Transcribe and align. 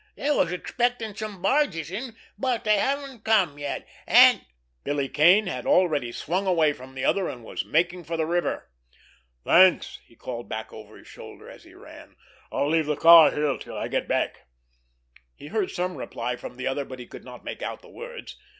They 0.15 0.31
was 0.31 0.51
expecting 0.51 1.13
some 1.15 1.43
barges 1.43 1.91
in, 1.91 2.15
but 2.35 2.63
they 2.63 2.77
haven't 2.79 3.23
come 3.23 3.59
yet, 3.59 3.87
and——" 4.07 4.43
Billy 4.83 5.07
Kane 5.07 5.45
had 5.45 5.67
already 5.67 6.11
swung 6.11 6.47
away 6.47 6.73
from 6.73 6.95
the 6.95 7.05
other, 7.05 7.29
and 7.29 7.43
was 7.43 7.65
making 7.65 8.05
for 8.05 8.17
the 8.17 8.25
river. 8.25 8.71
"Thanks!" 9.45 9.99
he 10.07 10.15
called 10.15 10.51
out 10.51 10.73
over 10.73 10.97
his 10.97 11.07
shoulder, 11.07 11.47
as 11.51 11.65
he 11.65 11.75
ran. 11.75 12.15
"I'll 12.51 12.67
leave 12.67 12.87
the 12.87 12.95
car 12.95 13.29
here 13.29 13.55
till 13.59 13.77
I 13.77 13.87
get 13.89 14.07
back." 14.07 14.47
He 15.35 15.49
heard 15.49 15.69
some 15.69 15.95
reply 15.95 16.35
from 16.35 16.57
the 16.57 16.65
other, 16.65 16.83
but 16.83 16.97
he 16.97 17.05
could 17.05 17.23
not 17.23 17.45
make 17.45 17.61
out 17.61 17.83
the 17.83 17.87
words. 17.89 18.37